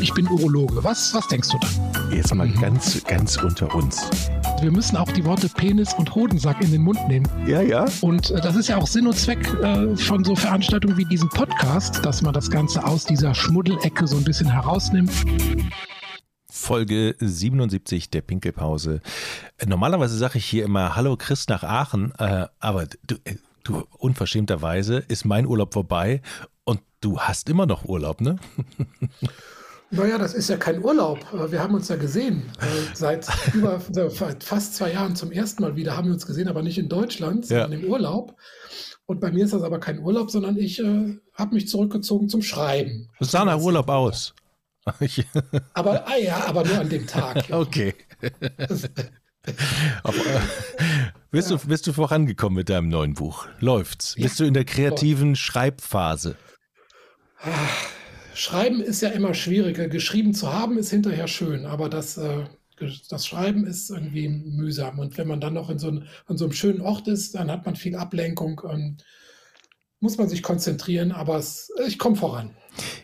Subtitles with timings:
[0.00, 0.82] ich bin Urologe.
[0.82, 2.12] Was, was denkst du dann?
[2.12, 4.08] Jetzt mal ganz, ganz unter uns.
[4.60, 7.28] Wir müssen auch die Worte Penis und Hodensack in den Mund nehmen.
[7.46, 7.86] Ja, ja.
[8.00, 11.28] Und äh, das ist ja auch Sinn und Zweck äh, von so Veranstaltungen wie diesem
[11.28, 15.12] Podcast, dass man das Ganze aus dieser Schmuddelecke so ein bisschen herausnimmt.
[16.50, 19.00] Folge 77 der Pinkelpause.
[19.58, 23.84] Äh, normalerweise sage ich hier immer Hallo Chris nach Aachen, äh, aber du, äh, du,
[23.98, 26.22] unverschämterweise ist mein Urlaub vorbei
[26.64, 28.36] und du hast immer noch Urlaub, ne?
[29.92, 31.18] Naja, das ist ja kein Urlaub.
[31.34, 32.42] Äh, wir haben uns ja gesehen.
[32.60, 36.62] Äh, seit über fast zwei Jahren zum ersten Mal wieder haben wir uns gesehen, aber
[36.62, 37.78] nicht in Deutschland, sondern ja.
[37.78, 38.36] im Urlaub.
[39.06, 42.42] Und bei mir ist das aber kein Urlaub, sondern ich äh, habe mich zurückgezogen zum
[42.42, 43.10] Schreiben.
[43.18, 44.34] Das sah nach Urlaub aus.
[45.74, 47.48] aber, ah ja, aber nur an dem Tag.
[47.48, 47.58] Ja.
[47.58, 47.94] Okay.
[50.04, 50.40] aber, äh,
[51.32, 51.56] bist, ja.
[51.56, 53.48] du, bist du vorangekommen mit deinem neuen Buch?
[53.58, 54.14] Läuft's?
[54.14, 56.36] Bist du in der kreativen Schreibphase?
[57.42, 57.99] Ach.
[58.40, 59.86] Schreiben ist ja immer schwieriger.
[59.88, 62.44] Geschrieben zu haben ist hinterher schön, aber das, äh,
[63.10, 64.98] das Schreiben ist irgendwie mühsam.
[64.98, 67.50] Und wenn man dann noch in so, ein, an so einem schönen Ort ist, dann
[67.50, 69.04] hat man viel Ablenkung und
[70.00, 72.56] muss man sich konzentrieren, aber es, ich komme voran.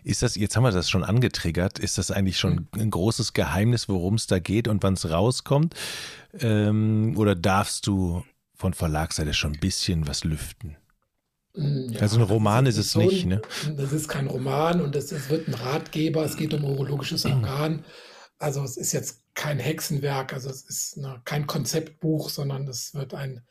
[0.04, 2.68] Ist das, jetzt haben wir das schon angetriggert, ist das eigentlich schon hm.
[2.80, 5.74] ein großes Geheimnis, worum es da geht und wann es rauskommt?
[6.40, 10.78] Ähm, oder darfst du von Verlagsseite schon ein bisschen was lüften?
[11.56, 13.40] Hm, ja, also ein Roman ist, ist es so nicht, ne?
[13.76, 17.84] Das ist kein Roman und es, es wird ein Ratgeber, es geht um urologisches Organ.
[18.38, 23.14] Also es ist jetzt kein Hexenwerk, also es ist eine, kein Konzeptbuch, sondern es wird
[23.14, 23.42] ein,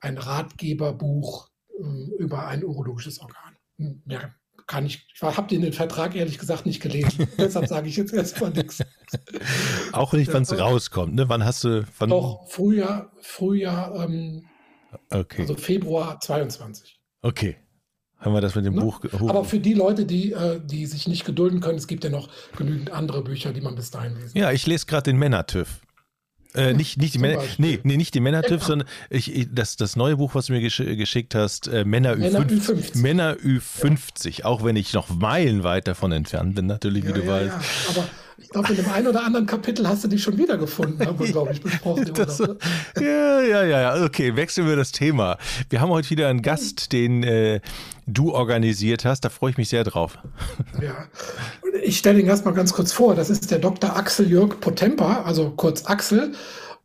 [0.00, 3.56] ein Ratgeberbuch um, über ein urologisches Organ.
[3.76, 4.30] Mehr hm,
[4.66, 7.28] kann ich, ich habe den Vertrag ehrlich gesagt nicht gelesen.
[7.38, 8.82] Deshalb sage ich jetzt erstmal nichts.
[9.92, 11.28] Auch nicht, wann es rauskommt, ne?
[11.28, 11.84] Wann hast du.
[11.98, 12.10] Wann?
[12.10, 14.46] Doch, Frühjahr, Frühjahr, ähm,
[15.10, 15.42] okay.
[15.42, 16.99] also Februar 22.
[17.22, 17.56] Okay.
[18.18, 18.82] Haben wir das mit dem ne?
[18.82, 19.30] Buch gehoben.
[19.30, 22.28] Aber für die Leute, die, äh, die sich nicht gedulden können, es gibt ja noch
[22.56, 24.42] genügend andere Bücher, die man bis dahin lesen kann.
[24.42, 25.80] Ja, ich lese gerade den Männer-TÜV.
[26.54, 29.94] Äh, nicht, nicht, die Männer, nee, nee, nicht die Männer-TÜV, sondern ich, ich, das, das
[29.94, 32.92] neue Buch, was du mir gesch geschickt hast, äh, Männer, Männer Ü50.
[32.92, 32.98] Ü50.
[32.98, 34.44] Männer Ü50, ja.
[34.46, 37.54] auch wenn ich noch meilenweit davon entfernt bin, natürlich, wie ja, du ja, weißt.
[37.90, 38.08] Aber
[38.40, 41.26] ich glaube, in dem einen oder anderen Kapitel hast du die schon wiedergefunden, haben wir,
[41.32, 42.10] glaube ich, besprochen.
[42.14, 42.56] Das, ne?
[43.00, 45.38] ja, ja, ja, okay, wechseln wir das Thema.
[45.68, 47.60] Wir haben heute wieder einen Gast, den äh,
[48.06, 49.22] du organisiert hast.
[49.22, 50.18] Da freue ich mich sehr drauf.
[50.80, 51.08] Ja,
[51.82, 53.14] ich stelle ihn erstmal ganz kurz vor.
[53.14, 53.96] Das ist der Dr.
[53.96, 56.32] Axel Jörg Potempa, also kurz Axel.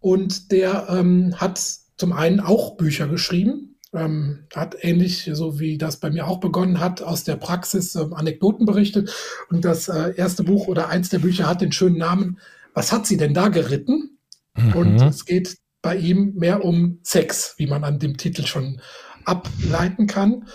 [0.02, 1.62] Und der ähm, hat
[1.98, 6.80] zum einen auch Bücher geschrieben, ähm, hat ähnlich, so wie das bei mir auch begonnen
[6.80, 9.14] hat, aus der Praxis ähm, Anekdoten berichtet.
[9.50, 12.40] Und das äh, erste Buch oder eins der Bücher hat den schönen Namen,
[12.74, 14.18] was hat sie denn da geritten?
[14.56, 14.74] Mhm.
[14.74, 18.82] Und es geht bei ihm mehr um Sex, wie man an dem Titel schon
[19.24, 20.48] ableiten kann.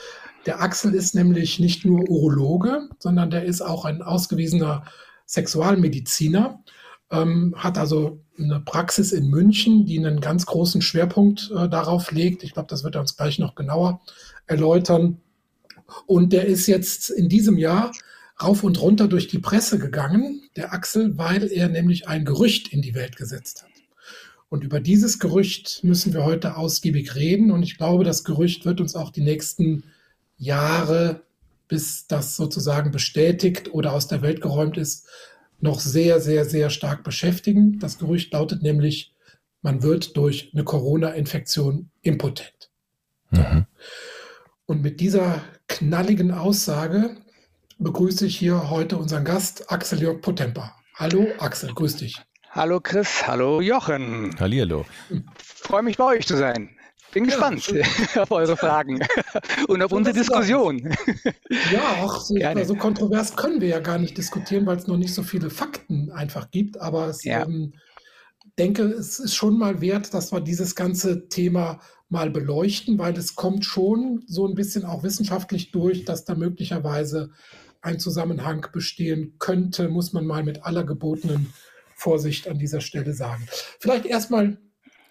[0.47, 4.85] Der Axel ist nämlich nicht nur Urologe, sondern der ist auch ein ausgewiesener
[5.27, 6.63] Sexualmediziner
[7.11, 12.43] ähm, hat also eine Praxis in München, die einen ganz großen Schwerpunkt äh, darauf legt.
[12.43, 14.01] Ich glaube, das wird er uns gleich noch genauer
[14.47, 15.21] erläutern.
[16.07, 17.93] Und der ist jetzt in diesem Jahr
[18.43, 22.83] rauf und runter durch die Presse gegangen, der Axel, weil er nämlich ein Gerücht in
[22.83, 23.71] die Welt gesetzt hat.
[24.49, 27.53] Und über dieses Gerücht müssen wir heute ausgiebig reden.
[27.53, 29.85] Und ich glaube, das Gerücht wird uns auch die nächsten
[30.39, 31.23] Jahre,
[31.69, 35.07] bis das sozusagen bestätigt oder aus der Welt geräumt ist,
[35.63, 37.79] noch sehr, sehr, sehr stark beschäftigen.
[37.79, 39.15] Das Gerücht lautet nämlich,
[39.63, 42.71] man wird durch eine Corona-Infektion impotent.
[43.31, 43.67] Mhm.
[44.67, 47.17] Und mit dieser knalligen Aussage
[47.79, 50.75] begrüße ich hier heute unseren Gast Axel Jörg Potempa.
[50.95, 52.17] Hallo Axel, grüß dich.
[52.51, 54.35] Hallo Chris, hallo Jochen.
[54.39, 54.85] Hallihallo.
[55.37, 56.71] Freue mich bei euch zu sein.
[57.13, 57.85] Bin gespannt ja,
[58.23, 59.01] auf eure Fragen
[59.69, 60.95] und auf unsere Diskussion.
[61.73, 65.15] Ja, auch so, so, kontrovers können wir ja gar nicht diskutieren, weil es noch nicht
[65.15, 66.81] so viele Fakten einfach gibt.
[66.81, 67.45] Aber ich ja.
[67.45, 67.75] ähm,
[68.59, 73.35] denke, es ist schon mal wert, dass wir dieses ganze Thema mal beleuchten, weil es
[73.35, 77.31] kommt schon so ein bisschen auch wissenschaftlich durch, dass da möglicherweise
[77.83, 81.53] ein Zusammenhang bestehen könnte, muss man mal mit aller gebotenen
[81.95, 83.47] Vorsicht an dieser Stelle sagen.
[83.79, 84.59] Vielleicht erstmal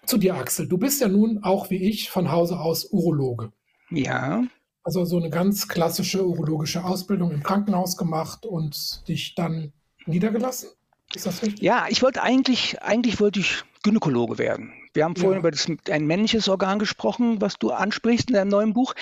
[0.06, 0.68] zu dir, Axel.
[0.68, 3.52] Du bist ja nun auch wie ich von Hause aus Urologe.
[3.90, 4.44] Ja.
[4.82, 9.72] Also so eine ganz klassische urologische Ausbildung im Krankenhaus gemacht und dich dann
[10.06, 10.70] niedergelassen.
[11.14, 11.62] Ist das richtig?
[11.62, 14.72] Ja, ich wollte eigentlich, eigentlich wollte ich Gynäkologe werden.
[14.92, 15.38] Wir haben vorhin ja.
[15.38, 18.94] über das, ein männliches Organ gesprochen, was du ansprichst in deinem neuen Buch.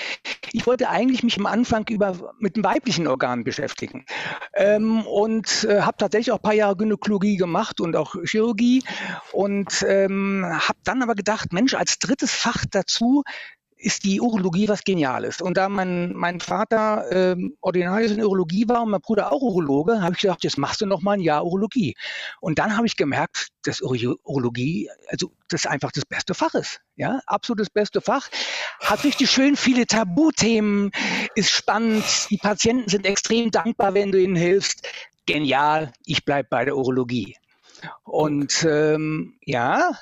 [0.53, 4.05] Ich wollte eigentlich mich am Anfang über, mit dem weiblichen Organ beschäftigen
[4.55, 8.83] ähm, und äh, habe tatsächlich auch ein paar Jahre Gynäkologie gemacht und auch Chirurgie
[9.33, 13.25] und ähm, habe dann aber gedacht, Mensch, als drittes Fach dazu
[13.79, 15.41] ist die Urologie was Geniales.
[15.41, 20.03] Und da mein, mein Vater ähm, Ordinarius in Urologie war und mein Bruder auch Urologe,
[20.03, 21.95] habe ich gedacht, jetzt machst du noch mal ein Jahr Urologie.
[22.41, 26.81] Und dann habe ich gemerkt, dass Urologie, also das einfach das beste Fach ist.
[26.97, 28.29] Ja, absolut das beste Fach.
[28.81, 30.91] Hat richtig schön viele Tabuthemen,
[31.35, 32.05] ist spannend.
[32.31, 34.87] Die Patienten sind extrem dankbar, wenn du ihnen hilfst.
[35.27, 37.37] Genial, ich bleibe bei der Urologie.
[38.03, 39.93] Und ähm, ja,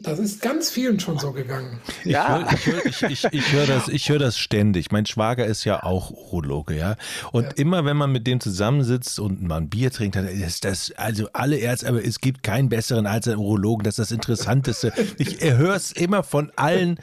[0.00, 1.78] das ist ganz vielen schon so gegangen.
[2.04, 2.48] Ja.
[2.52, 4.90] Ich höre ich, ich, ich, hör das, hör das ständig.
[4.90, 6.96] Mein Schwager ist ja auch Urologe, ja.
[7.32, 7.50] Und ja.
[7.56, 11.28] immer wenn man mit dem zusammensitzt und mal ein Bier trinkt, dann ist das, also
[11.34, 13.84] alle Ärzte, aber es gibt keinen besseren als einen Urologen.
[13.84, 14.92] Das ist das Interessanteste.
[15.18, 16.98] Ich höre es immer von allen.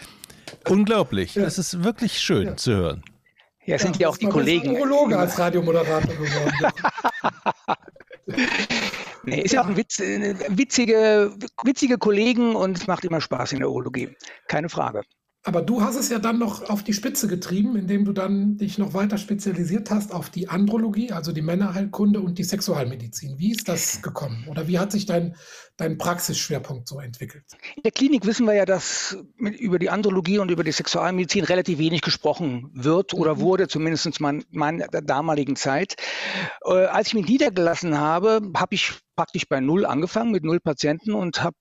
[0.67, 1.35] Unglaublich.
[1.35, 1.43] Ja.
[1.43, 2.57] Das ist wirklich schön ja.
[2.57, 3.03] zu hören.
[3.65, 4.71] Ja, sind ja, auch die Kollegen.
[4.71, 6.73] Urologe als Radiomoderator geworden.
[9.27, 13.51] Nee, ist ja auch ein Witz, äh, witzige, witzige Kollegen und es macht immer Spaß
[13.51, 14.15] in der Urologie.
[14.47, 15.01] Keine Frage.
[15.43, 18.77] Aber du hast es ja dann noch auf die Spitze getrieben, indem du dann dich
[18.77, 23.37] noch weiter spezialisiert hast auf die Andrologie, also die Männerheilkunde und die Sexualmedizin.
[23.37, 24.45] Wie ist das gekommen?
[24.49, 25.35] Oder wie hat sich dein,
[25.77, 27.45] dein Praxisschwerpunkt so entwickelt?
[27.75, 31.77] In der Klinik wissen wir ja, dass über die Andrologie und über die Sexualmedizin relativ
[31.77, 33.39] wenig gesprochen wird oder mhm.
[33.39, 35.95] wurde, zumindest in meiner damaligen Zeit.
[36.65, 41.13] Äh, als ich mich niedergelassen habe, habe ich praktisch bei Null angefangen mit Null Patienten
[41.13, 41.57] und habe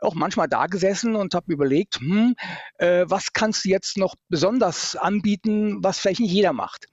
[0.00, 2.34] auch manchmal da gesessen und habe überlegt, hm,
[2.78, 6.86] äh, was kannst du jetzt noch besonders anbieten, was vielleicht nicht jeder macht.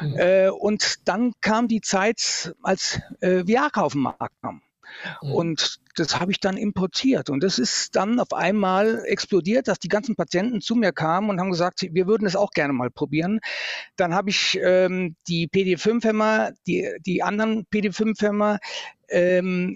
[0.00, 0.16] Mhm.
[0.18, 4.62] Äh, und dann kam die Zeit, als äh, Viagra auf den Markt kam.
[5.20, 7.30] Und das habe ich dann importiert.
[7.30, 11.40] Und das ist dann auf einmal explodiert, dass die ganzen Patienten zu mir kamen und
[11.40, 13.40] haben gesagt, wir würden es auch gerne mal probieren.
[13.96, 18.58] Dann habe ich ähm, die PD5-Hämmer, die, die anderen PD5-Hämmer
[19.08, 19.74] ähm,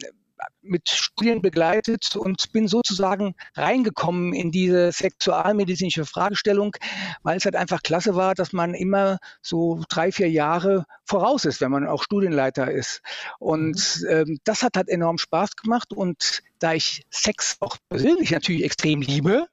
[0.63, 6.77] mit Studien begleitet und bin sozusagen reingekommen in diese sexualmedizinische Fragestellung,
[7.23, 11.61] weil es halt einfach klasse war, dass man immer so drei, vier Jahre voraus ist,
[11.61, 13.03] wenn man auch Studienleiter ist.
[13.39, 14.09] Und mhm.
[14.09, 15.93] ähm, das hat halt enorm Spaß gemacht.
[15.93, 19.47] Und da ich Sex auch persönlich natürlich extrem liebe,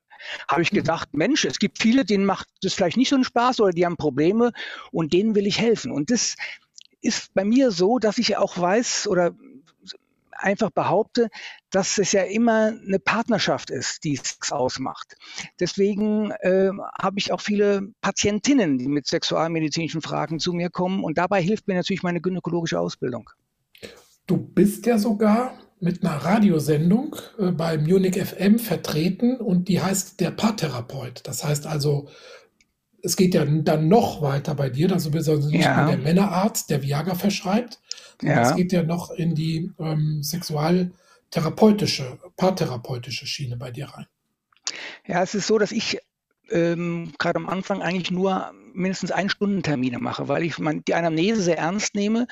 [0.47, 0.77] habe ich mhm.
[0.77, 3.85] gedacht, Mensch, es gibt viele, denen macht das vielleicht nicht so einen Spaß oder die
[3.85, 4.51] haben Probleme
[4.91, 5.91] und denen will ich helfen.
[5.91, 6.35] Und das
[7.01, 9.35] ist bei mir so, dass ich auch weiß oder
[10.35, 11.29] einfach behaupte,
[11.71, 15.15] dass es ja immer eine Partnerschaft ist, die es ausmacht.
[15.59, 21.17] Deswegen äh, habe ich auch viele Patientinnen, die mit sexualmedizinischen Fragen zu mir kommen und
[21.17, 23.29] dabei hilft mir natürlich meine gynäkologische Ausbildung.
[24.27, 30.19] Du bist ja sogar mit einer Radiosendung äh, bei Munich FM vertreten und die heißt
[30.19, 31.21] der Paartherapeut.
[31.25, 32.09] Das heißt also,
[33.05, 35.83] es geht ja dann noch weiter bei dir, also bist nicht ja.
[35.83, 37.79] nur der Männerarzt, der Viagra verschreibt,
[38.21, 38.41] ja.
[38.41, 44.07] Es geht ja noch in die ähm, sexualtherapeutische, paartherapeutische Schiene bei dir rein.
[45.05, 45.99] Ja, es ist so, dass ich
[46.49, 51.41] ähm, gerade am Anfang eigentlich nur mindestens ein Stundentermine mache, weil ich mein, die Anamnese
[51.41, 52.27] sehr ernst nehme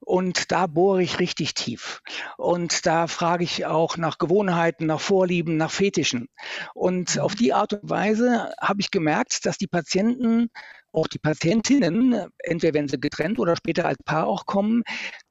[0.00, 2.02] und da bohre ich richtig tief.
[2.36, 6.28] Und da frage ich auch nach Gewohnheiten, nach Vorlieben, nach Fetischen.
[6.74, 7.22] Und mhm.
[7.22, 10.50] auf die Art und Weise habe ich gemerkt, dass die Patienten
[10.92, 14.82] auch die Patientinnen, entweder wenn sie getrennt oder später als Paar auch kommen,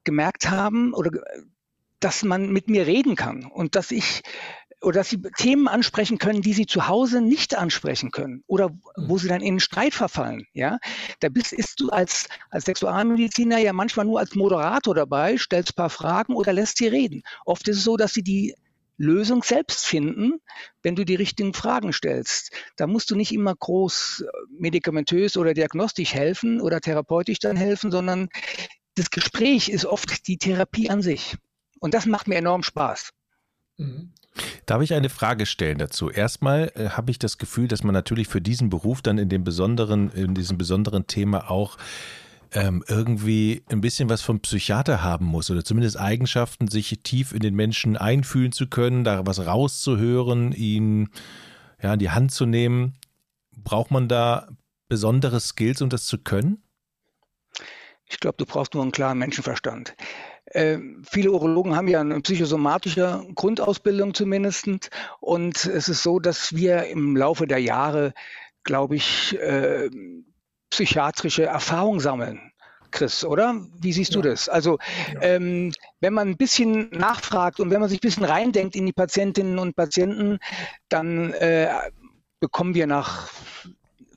[0.03, 1.11] gemerkt haben oder
[1.99, 4.21] dass man mit mir reden kann und dass ich
[4.81, 9.17] oder dass sie Themen ansprechen können, die sie zu Hause nicht ansprechen können oder wo
[9.17, 10.45] sie dann in Streit verfallen.
[10.53, 10.79] Ja,
[11.19, 15.75] da bist ist du als als Sexualmediziner ja manchmal nur als Moderator dabei, stellst ein
[15.75, 17.23] paar Fragen oder lässt sie reden.
[17.45, 18.55] Oft ist es so, dass sie die
[18.97, 20.39] Lösung selbst finden,
[20.81, 22.51] wenn du die richtigen Fragen stellst.
[22.77, 27.91] Da musst du nicht immer groß äh, medikamentös oder diagnostisch helfen oder therapeutisch dann helfen,
[27.91, 28.29] sondern
[28.95, 31.35] das Gespräch ist oft die Therapie an sich.
[31.79, 33.11] Und das macht mir enorm Spaß.
[33.77, 34.13] Mhm.
[34.65, 36.09] Darf ich eine Frage stellen dazu?
[36.09, 39.43] Erstmal äh, habe ich das Gefühl, dass man natürlich für diesen Beruf dann in dem
[39.43, 41.77] besonderen, in diesem besonderen Thema auch
[42.51, 47.39] ähm, irgendwie ein bisschen was vom Psychiater haben muss oder zumindest Eigenschaften, sich tief in
[47.39, 51.09] den Menschen einfühlen zu können, da was rauszuhören, ihn
[51.81, 52.93] ja, in die Hand zu nehmen.
[53.57, 54.49] Braucht man da
[54.87, 56.63] besondere Skills, um das zu können?
[58.07, 59.95] Ich glaube, du brauchst nur einen klaren Menschenverstand.
[60.55, 64.89] Äh, viele Urologen haben ja eine psychosomatische Grundausbildung zumindest.
[65.19, 68.13] Und es ist so, dass wir im Laufe der Jahre,
[68.63, 69.89] glaube ich, äh,
[70.69, 72.39] psychiatrische Erfahrung sammeln.
[72.91, 73.65] Chris, oder?
[73.81, 74.21] Wie siehst ja.
[74.21, 74.47] du das?
[74.47, 74.79] Also,
[75.13, 75.21] ja.
[75.23, 78.93] ähm, wenn man ein bisschen nachfragt und wenn man sich ein bisschen reindenkt in die
[78.93, 80.39] Patientinnen und Patienten,
[80.87, 81.67] dann äh,
[82.39, 83.29] bekommen wir nach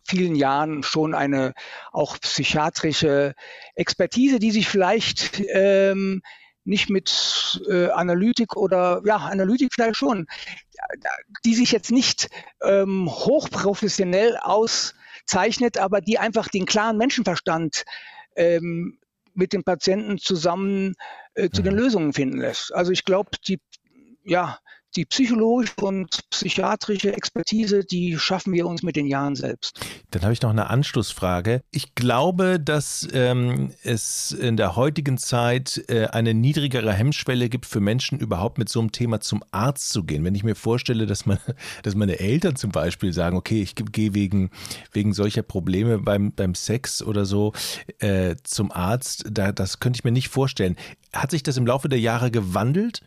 [0.08, 1.52] vielen Jahren schon eine
[1.92, 3.34] auch psychiatrische
[3.74, 6.22] Expertise, die sich vielleicht ähm,
[6.64, 10.26] nicht mit äh, Analytik oder ja, Analytik vielleicht schon,
[11.44, 12.28] die sich jetzt nicht
[12.62, 17.84] ähm, hochprofessionell auszeichnet, aber die einfach den klaren Menschenverstand
[18.36, 18.98] ähm,
[19.34, 20.94] mit den Patienten zusammen
[21.34, 21.80] äh, zu den mhm.
[21.80, 22.74] Lösungen finden lässt.
[22.74, 23.60] Also ich glaube, die
[24.28, 24.58] ja,
[24.96, 29.80] die psychologische und psychiatrische Expertise, die schaffen wir uns mit den Jahren selbst.
[30.10, 31.60] Dann habe ich noch eine Anschlussfrage.
[31.70, 37.80] Ich glaube, dass ähm, es in der heutigen Zeit äh, eine niedrigere Hemmschwelle gibt für
[37.80, 40.24] Menschen, überhaupt mit so einem Thema zum Arzt zu gehen.
[40.24, 41.38] Wenn ich mir vorstelle, dass, man,
[41.82, 44.50] dass meine Eltern zum Beispiel sagen, okay, ich gehe wegen,
[44.92, 47.52] wegen solcher Probleme beim, beim Sex oder so
[47.98, 50.76] äh, zum Arzt, da, das könnte ich mir nicht vorstellen.
[51.12, 53.02] Hat sich das im Laufe der Jahre gewandelt?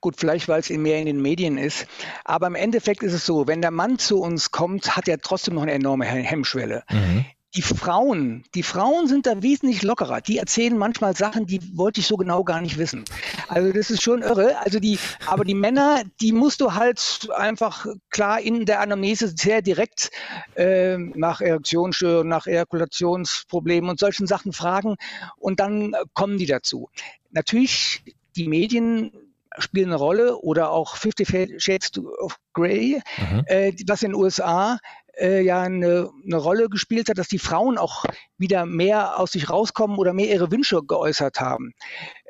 [0.00, 1.86] Gut, vielleicht weil es mehr in den Medien ist.
[2.24, 5.54] Aber im Endeffekt ist es so, wenn der Mann zu uns kommt, hat er trotzdem
[5.54, 6.84] noch eine enorme Hemmschwelle.
[6.90, 7.24] Mhm.
[7.56, 10.20] Die Frauen, die Frauen sind da wesentlich lockerer.
[10.20, 13.04] Die erzählen manchmal Sachen, die wollte ich so genau gar nicht wissen.
[13.46, 14.58] Also das ist schon irre.
[14.58, 19.62] Also die, aber die Männer, die musst du halt einfach klar in der Anamnese sehr
[19.62, 20.10] direkt
[20.56, 24.96] äh, nach Erektionsstörungen, nach Ejakulationsproblemen und solchen Sachen fragen
[25.36, 26.88] und dann kommen die dazu.
[27.30, 28.02] Natürlich,
[28.34, 29.12] die Medien
[29.58, 31.24] spielen eine Rolle oder auch Fifty
[31.58, 33.44] Shades of Grey, mhm.
[33.46, 34.78] äh, was in den USA
[35.18, 38.04] äh, ja eine, eine, Rolle gespielt hat, dass die Frauen auch
[38.38, 41.72] wieder mehr aus sich rauskommen oder mehr ihre Wünsche geäußert haben.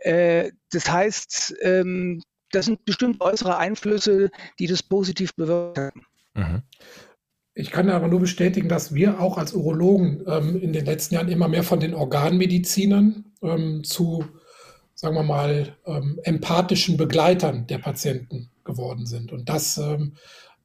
[0.02, 6.06] Äh, das heißt, ähm, das sind bestimmt äußere Einflüsse, die das positiv bewirkt haben.
[6.34, 6.62] Mhm.
[7.56, 11.28] Ich kann aber nur bestätigen, dass wir auch als Urologen ähm, in den letzten Jahren
[11.28, 14.24] immer mehr von den Organmedizinern ähm, zu
[15.04, 19.32] sagen wir mal, ähm, empathischen Begleitern der Patienten geworden sind.
[19.32, 20.14] Und das ähm,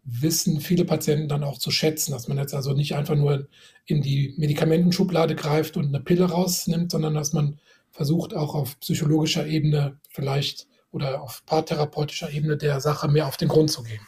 [0.05, 3.50] wissen viele Patienten dann auch zu schätzen, dass man jetzt also nicht einfach nur
[3.86, 7.60] in die Medikamentenschublade greift und eine Pille rausnimmt, sondern dass man
[7.91, 13.50] versucht, auch auf psychologischer Ebene vielleicht oder auf paartherapeutischer Ebene der Sache mehr auf den
[13.50, 14.08] Grund zu gehen.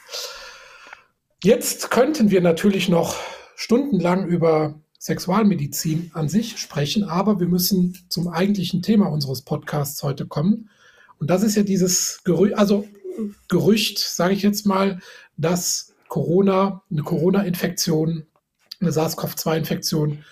[1.43, 3.17] Jetzt könnten wir natürlich noch
[3.57, 10.27] stundenlang über Sexualmedizin an sich sprechen, aber wir müssen zum eigentlichen Thema unseres Podcasts heute
[10.27, 10.69] kommen.
[11.17, 12.87] Und das ist ja dieses Gerücht, also
[13.47, 14.99] Gerücht, sage ich jetzt mal,
[15.37, 18.27] dass Corona, eine Corona-Infektion,
[18.79, 20.23] eine SARS-CoV-2-Infektion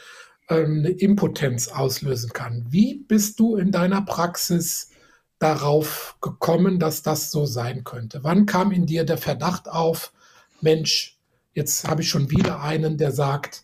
[0.50, 2.64] ähm, eine Impotenz auslösen kann.
[2.70, 4.92] Wie bist du in deiner Praxis
[5.40, 8.20] darauf gekommen, dass das so sein könnte?
[8.24, 10.14] Wann kam in dir der Verdacht auf,
[10.62, 11.18] Mensch,
[11.56, 13.64] jetzt habe ich schon wieder einen, der sagt,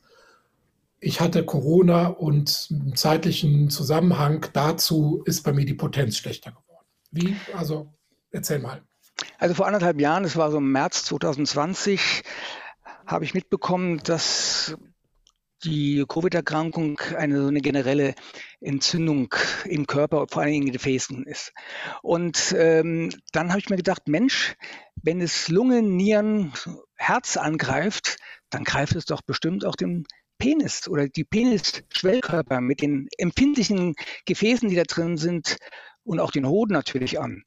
[1.00, 6.88] ich hatte Corona und im zeitlichen Zusammenhang dazu ist bei mir die Potenz schlechter geworden.
[7.12, 7.36] Wie?
[7.56, 7.94] Also
[8.32, 8.82] erzähl mal.
[9.38, 12.24] Also vor anderthalb Jahren, das war so im März 2020,
[13.06, 14.76] habe ich mitbekommen, dass
[15.64, 18.14] die Covid-Erkrankung eine so eine generelle
[18.60, 19.34] Entzündung
[19.66, 21.54] im Körper, vor allem in den Gefäßen ist.
[22.02, 24.56] Und ähm, dann habe ich mir gedacht, Mensch,
[25.02, 26.54] wenn es Lungen, Nieren,
[26.96, 28.18] Herz angreift,
[28.50, 30.06] dann greift es doch bestimmt auch den
[30.38, 35.58] Penis oder die Penisschwellkörper mit den empfindlichen Gefäßen, die da drin sind
[36.04, 37.44] und auch den Hoden natürlich an.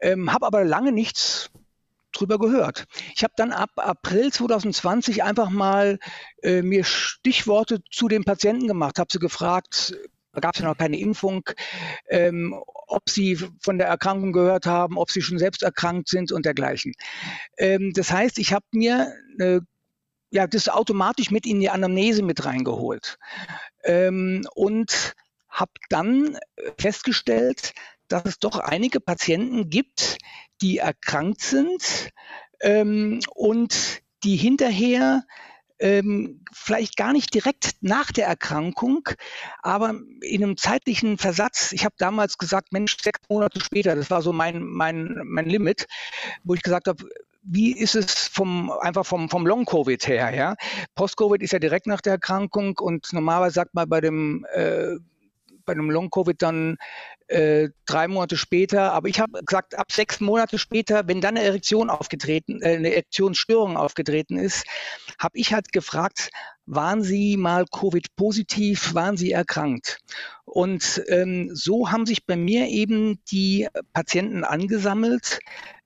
[0.00, 1.50] Ähm, habe aber lange nichts
[2.12, 2.86] drüber gehört.
[3.14, 5.98] Ich habe dann ab April 2020 einfach mal
[6.42, 9.94] äh, mir Stichworte zu den Patienten gemacht, habe sie gefragt,
[10.32, 11.48] da gab es ja noch keine Impfung,
[12.08, 12.54] ähm,
[12.88, 16.92] ob sie von der Erkrankung gehört haben, ob sie schon selbst erkrankt sind und dergleichen.
[17.56, 19.62] Ähm, das heißt, ich habe mir eine
[20.36, 23.18] ja, das automatisch mit in die Anamnese mit reingeholt.
[23.84, 25.14] Ähm, und
[25.48, 26.38] habe dann
[26.78, 27.72] festgestellt,
[28.08, 30.18] dass es doch einige Patienten gibt,
[30.60, 32.10] die erkrankt sind
[32.60, 35.24] ähm, und die hinterher
[35.78, 39.08] ähm, vielleicht gar nicht direkt nach der Erkrankung,
[39.62, 41.72] aber in einem zeitlichen Versatz.
[41.72, 45.86] Ich habe damals gesagt, Mensch, sechs Monate später, das war so mein, mein, mein Limit,
[46.44, 47.04] wo ich gesagt habe,
[47.48, 50.34] wie ist es vom, einfach vom, vom Long-Covid her?
[50.34, 50.54] Ja?
[50.94, 54.96] Post-Covid ist ja direkt nach der Erkrankung und normalerweise sagt man bei dem, äh,
[55.74, 56.76] dem Long-Covid dann
[57.28, 61.44] äh, drei Monate später, aber ich habe gesagt, ab sechs Monate später, wenn dann eine
[61.44, 64.64] Erektion aufgetreten, äh, eine Erektionsstörung aufgetreten ist,
[65.18, 66.30] habe ich halt gefragt,
[66.66, 69.98] waren Sie mal Covid-positiv, waren Sie erkrankt?
[70.44, 75.40] Und ähm, so haben sich bei mir eben die Patienten angesammelt,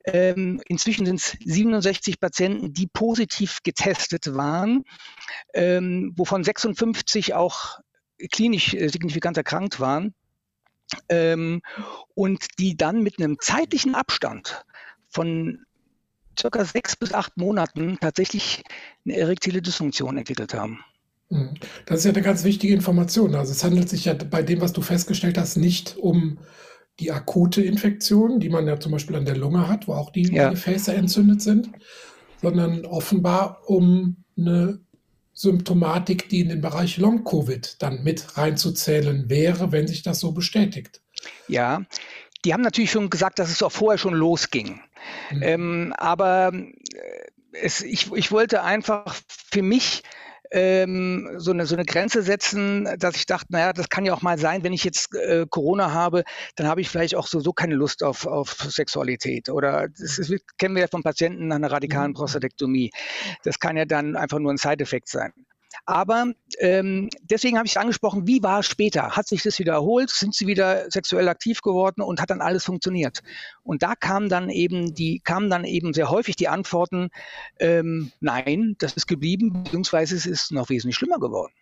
[0.05, 4.83] ähm, inzwischen sind es 67 Patienten, die positiv getestet waren,
[5.53, 7.79] ähm, wovon 56 auch
[8.31, 10.13] klinisch äh, signifikant erkrankt waren
[11.09, 11.61] ähm,
[12.13, 14.63] und die dann mit einem zeitlichen Abstand
[15.09, 15.65] von
[16.39, 18.63] circa sechs bis acht Monaten tatsächlich
[19.05, 20.83] eine erektile Dysfunktion entwickelt haben.
[21.29, 21.53] Hm.
[21.85, 23.35] Das ist ja eine ganz wichtige Information.
[23.35, 26.39] Also es handelt sich ja bei dem, was du festgestellt hast, nicht um
[26.99, 30.33] die akute Infektion, die man ja zum Beispiel an der Lunge hat, wo auch die
[30.33, 30.49] ja.
[30.49, 31.69] Gefäße entzündet sind,
[32.41, 34.79] sondern offenbar um eine
[35.33, 41.01] Symptomatik, die in den Bereich Long-Covid dann mit reinzuzählen wäre, wenn sich das so bestätigt.
[41.47, 41.81] Ja,
[42.43, 44.81] die haben natürlich schon gesagt, dass es auch vorher schon losging.
[45.31, 45.41] Mhm.
[45.41, 46.67] Ähm, aber äh,
[47.53, 50.03] es, ich, ich wollte einfach für mich
[50.51, 54.21] ähm, so, eine, so eine Grenze setzen, dass ich dachte, naja, das kann ja auch
[54.21, 56.23] mal sein, wenn ich jetzt äh, Corona habe,
[56.55, 59.49] dann habe ich vielleicht auch sowieso keine Lust auf, auf Sexualität.
[59.49, 62.15] Oder das ist, kennen wir ja von Patienten nach einer radikalen mhm.
[62.15, 62.91] Prostatektomie.
[63.43, 65.33] Das kann ja dann einfach nur ein Side-Effekt sein.
[65.85, 69.11] Aber ähm, deswegen habe ich angesprochen, wie war es später?
[69.11, 70.09] Hat sich das wiederholt?
[70.09, 73.21] Sind sie wieder sexuell aktiv geworden und hat dann alles funktioniert?
[73.63, 77.09] Und da kamen dann eben die, kamen dann eben sehr häufig die Antworten,
[77.59, 81.53] ähm, nein, das ist geblieben, beziehungsweise es ist noch wesentlich schlimmer geworden.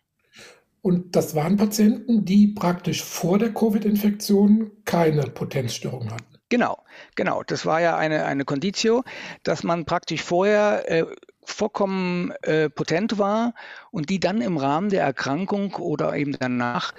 [0.81, 6.39] Und das waren Patienten, die praktisch vor der Covid-Infektion keine Potenzstörung hatten.
[6.49, 6.83] Genau,
[7.15, 7.43] genau.
[7.43, 9.03] Das war ja eine, eine Conditio,
[9.43, 11.05] dass man praktisch vorher äh,
[11.51, 13.53] vollkommen äh, potent war
[13.91, 16.93] und die dann im Rahmen der Erkrankung oder eben danach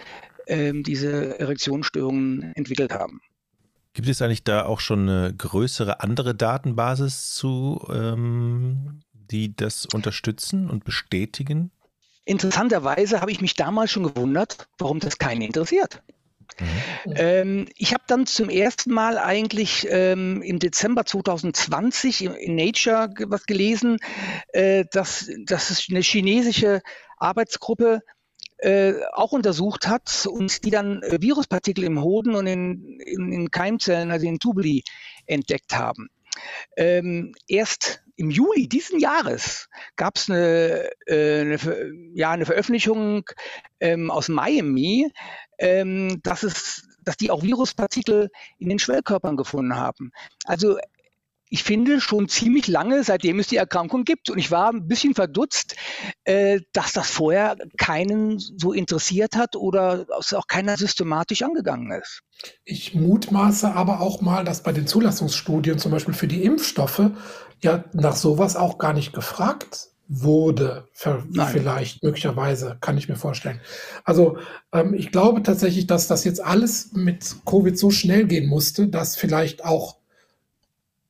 [0.46, 3.20] äh, diese Erektionsstörungen entwickelt haben.
[3.92, 10.70] Gibt es eigentlich da auch schon eine größere andere Datenbasis zu, ähm, die das unterstützen
[10.70, 11.72] und bestätigen?
[12.24, 16.02] Interessanterweise habe ich mich damals schon gewundert, warum das keinen interessiert.
[16.58, 17.14] Mhm.
[17.16, 23.44] Ähm, ich habe dann zum ersten Mal eigentlich ähm, im Dezember 2020 in Nature was
[23.46, 23.98] gelesen,
[24.48, 26.80] äh, dass, dass es eine chinesische
[27.18, 28.00] Arbeitsgruppe
[28.58, 33.50] äh, auch untersucht hat und die dann äh, Viruspartikel im Hoden und in, in, in,
[33.50, 34.82] Keimzellen, also in Tubuli,
[35.26, 36.08] entdeckt haben.
[36.76, 41.58] Ähm, erst im Juli diesen Jahres gab es eine, äh, eine,
[42.12, 43.24] ja, eine Veröffentlichung
[43.80, 45.10] ähm, aus Miami,
[45.58, 50.12] ähm, dass, es, dass die auch Viruspartikel in den Schwellkörpern gefunden haben.
[50.44, 50.76] Also
[51.50, 54.30] ich finde schon ziemlich lange, seitdem es die Erkrankung gibt.
[54.30, 55.74] Und ich war ein bisschen verdutzt,
[56.24, 62.22] äh, dass das vorher keinen so interessiert hat oder auch keiner systematisch angegangen ist.
[62.64, 67.10] Ich mutmaße aber auch mal, dass bei den Zulassungsstudien zum Beispiel für die Impfstoffe
[67.60, 73.60] ja nach sowas auch gar nicht gefragt wurde, vielleicht möglicherweise, kann ich mir vorstellen.
[74.04, 74.38] Also
[74.72, 79.16] ähm, ich glaube tatsächlich, dass das jetzt alles mit Covid so schnell gehen musste, dass
[79.16, 79.99] vielleicht auch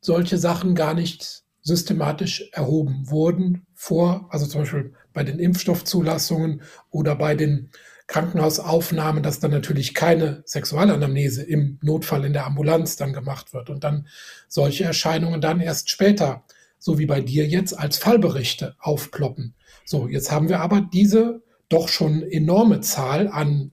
[0.01, 7.17] solche Sachen gar nicht systematisch erhoben wurden vor, also zum Beispiel bei den Impfstoffzulassungen oder
[7.17, 7.71] bei den
[8.07, 13.85] Krankenhausaufnahmen, dass dann natürlich keine Sexualanamnese im Notfall in der Ambulanz dann gemacht wird und
[13.85, 14.09] dann
[14.49, 16.45] solche Erscheinungen dann erst später
[16.81, 19.55] so wie bei dir jetzt, als Fallberichte aufploppen.
[19.85, 23.71] So, jetzt haben wir aber diese doch schon enorme Zahl an,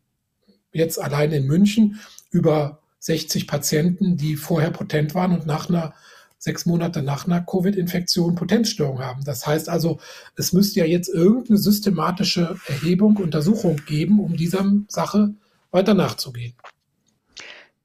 [0.72, 5.96] jetzt allein in München, über 60 Patienten, die vorher potent waren und nach einer
[6.38, 9.24] sechs Monate nach einer Covid-Infektion Potenzstörung haben.
[9.24, 10.00] Das heißt also,
[10.36, 15.34] es müsste ja jetzt irgendeine systematische Erhebung, Untersuchung geben, um dieser Sache
[15.72, 16.54] weiter nachzugehen.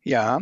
[0.04, 0.40] Ja,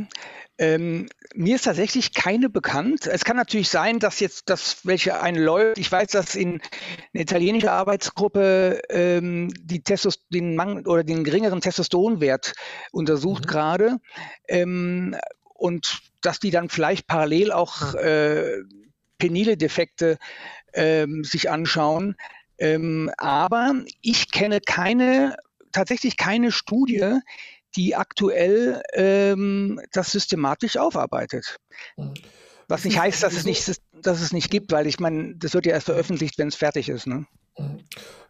[0.59, 3.07] ähm, mir ist tatsächlich keine bekannt.
[3.07, 5.79] Es kann natürlich sein, dass jetzt das welche eine läuft.
[5.79, 6.61] Ich weiß, dass in
[7.14, 12.53] eine italienische Arbeitsgruppe ähm, die Testos, den Mangel oder den geringeren Testosteronwert
[12.92, 13.49] untersucht mhm.
[13.49, 13.96] gerade
[14.49, 15.16] ähm,
[15.55, 18.62] und dass die dann vielleicht parallel auch äh,
[19.18, 20.18] penile Defekte
[20.74, 22.16] ähm, sich anschauen.
[22.59, 25.37] Ähm, aber ich kenne keine
[25.72, 27.20] tatsächlich keine Studie,
[27.76, 31.59] die aktuell ähm, das systematisch aufarbeitet.
[32.68, 35.66] Was nicht heißt, dass es nicht, dass es nicht gibt, weil ich meine, das wird
[35.66, 37.06] ja erst veröffentlicht, wenn es fertig ist.
[37.06, 37.26] Ne?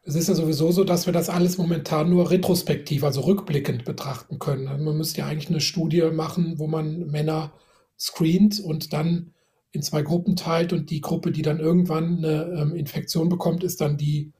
[0.02, 4.38] Es ist ja sowieso so, dass wir das alles momentan nur retrospektiv, also rückblickend betrachten
[4.38, 4.68] können.
[4.68, 7.52] Also man müsste ja eigentlich eine Studie machen, wo man Männer
[8.00, 9.34] screent und dann
[9.72, 13.80] in zwei Gruppen teilt und die Gruppe, die dann irgendwann eine ähm, Infektion bekommt, ist
[13.80, 14.32] dann die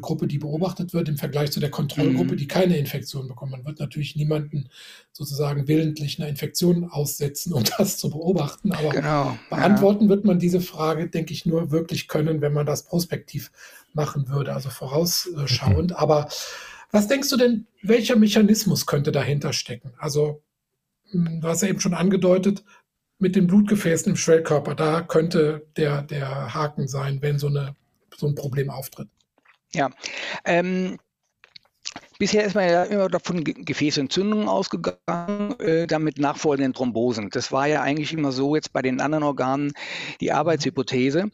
[0.00, 2.36] Gruppe, die beobachtet wird, im Vergleich zu der Kontrollgruppe, mhm.
[2.36, 3.52] die keine Infektion bekommt.
[3.52, 4.68] Man wird natürlich niemanden
[5.12, 8.72] sozusagen willentlich einer Infektion aussetzen, um das zu beobachten.
[8.72, 10.10] Aber genau, beantworten ja.
[10.10, 13.50] wird man diese Frage, denke ich, nur wirklich können, wenn man das prospektiv
[13.94, 15.90] machen würde, also vorausschauend.
[15.90, 15.96] Mhm.
[15.96, 16.28] Aber
[16.90, 19.92] was denkst du denn, welcher Mechanismus könnte dahinter stecken?
[19.98, 20.42] Also,
[21.10, 22.62] hm, du hast ja eben schon angedeutet,
[23.18, 27.74] mit den Blutgefäßen im Schwellkörper, da könnte der, der Haken sein, wenn so, eine,
[28.16, 29.08] so ein Problem auftritt.
[29.74, 29.90] Ja,
[30.44, 30.98] ähm,
[32.18, 37.30] Bisher ist man ja immer davon Gefäßentzündungen ausgegangen, äh, damit nachfolgenden Thrombosen.
[37.30, 39.72] Das war ja eigentlich immer so jetzt bei den anderen Organen
[40.20, 41.30] die Arbeitshypothese.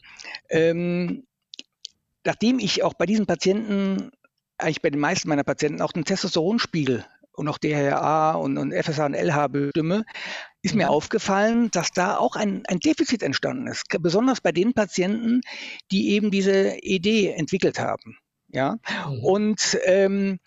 [0.49, 1.23] Ähm,
[2.23, 4.11] nachdem ich auch bei diesen Patienten,
[4.59, 7.03] eigentlich bei den meisten meiner Patienten auch den Testosteronspiegel
[7.35, 10.05] und auch DHA und, und FSH und LH bestimme,
[10.61, 10.91] ist mir mhm.
[10.91, 15.41] aufgefallen, dass da auch ein, ein Defizit entstanden ist, besonders bei den Patienten,
[15.91, 18.17] die eben diese Idee entwickelt haben.
[18.49, 19.23] Ja, mhm.
[19.23, 20.39] und ähm,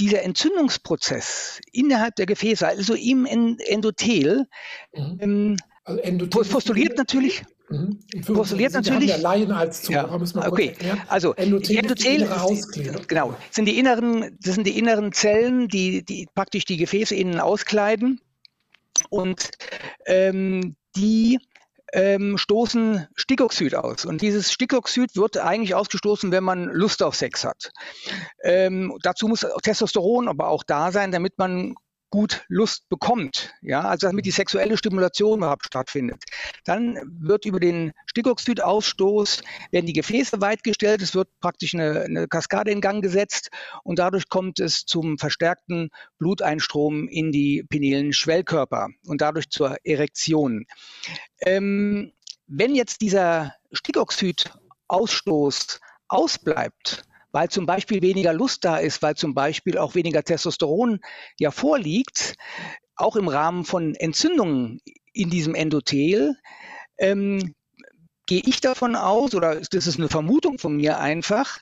[0.00, 4.46] dieser Entzündungsprozess innerhalb der Gefäße, also im Endothel,
[4.94, 5.18] mhm.
[5.20, 7.44] ähm, also Endothel postuliert natürlich.
[8.26, 9.10] Postuliert natürlich.
[9.10, 10.74] Der Laien als Zuhörer, ja, müssen wir okay.
[11.08, 16.26] Also Endothel, Endothel ist, genau, sind die inneren, das sind die inneren Zellen, die, die
[16.34, 18.20] praktisch die Gefäße innen auskleiden
[19.08, 19.50] und
[20.06, 21.38] ähm, die
[21.92, 24.04] ähm, stoßen Stickoxid aus.
[24.04, 27.70] Und dieses Stickoxid wird eigentlich ausgestoßen, wenn man Lust auf Sex hat.
[28.42, 31.74] Ähm, dazu muss Testosteron aber auch da sein, damit man
[32.10, 36.24] gut Lust bekommt, ja, also damit die sexuelle Stimulation überhaupt stattfindet.
[36.64, 42.72] Dann wird über den Stickoxidausstoß werden die Gefäße weitgestellt, es wird praktisch eine, eine Kaskade
[42.72, 43.50] in Gang gesetzt
[43.84, 50.66] und dadurch kommt es zum verstärkten Bluteinstrom in die penelen Schwellkörper und dadurch zur Erektion.
[51.40, 52.12] Ähm,
[52.46, 59.78] wenn jetzt dieser Stickoxidausstoß ausbleibt, weil zum Beispiel weniger Lust da ist, weil zum Beispiel
[59.78, 61.00] auch weniger Testosteron
[61.38, 62.34] ja vorliegt,
[62.96, 64.80] auch im Rahmen von Entzündungen
[65.12, 66.36] in diesem Endothel,
[66.98, 67.54] ähm,
[68.26, 71.58] gehe ich davon aus, oder das ist eine Vermutung von mir einfach,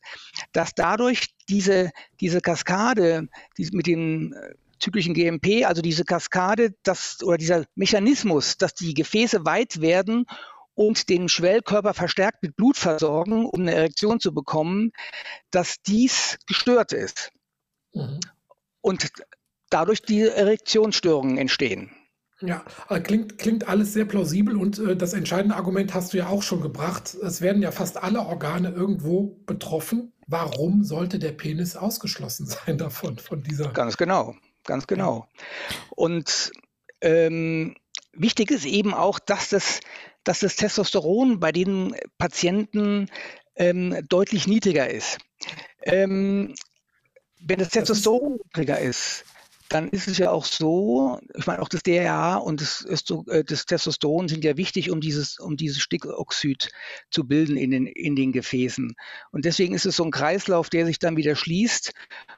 [0.52, 7.22] dass dadurch diese, diese Kaskade die mit dem äh, zyklischen GMP, also diese Kaskade, das,
[7.22, 10.26] oder dieser Mechanismus, dass die Gefäße weit werden
[10.78, 14.92] und den Schwellkörper verstärkt mit Blut versorgen, um eine Erektion zu bekommen,
[15.50, 17.32] dass dies gestört ist.
[17.92, 18.20] Mhm.
[18.80, 19.10] Und
[19.70, 21.90] dadurch die Erektionsstörungen entstehen.
[22.40, 22.64] Ja,
[23.02, 26.60] klingt, klingt alles sehr plausibel und äh, das entscheidende Argument hast du ja auch schon
[26.60, 27.12] gebracht.
[27.14, 30.12] Es werden ja fast alle Organe irgendwo betroffen.
[30.28, 33.70] Warum sollte der Penis ausgeschlossen sein davon, von dieser?
[33.72, 35.26] Ganz genau, ganz genau.
[35.90, 36.52] Und
[37.00, 37.74] ähm,
[38.12, 39.80] wichtig ist eben auch, dass das
[40.28, 43.08] dass das Testosteron bei den Patienten
[43.56, 45.16] ähm, deutlich niedriger ist.
[45.84, 46.54] Ähm,
[47.40, 49.24] wenn das Testosteron niedriger ist,
[49.70, 53.64] dann ist es ja auch so, ich meine, auch das DHA und das, äh, das,
[53.64, 56.68] Testosteron sind ja wichtig, um dieses, um dieses Stickoxid
[57.10, 58.94] zu bilden in den, in den Gefäßen.
[59.32, 61.92] Und deswegen ist es so ein Kreislauf, der sich dann wieder schließt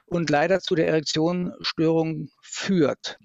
[0.05, 3.17] und leider zu der Erektionsstörung führt.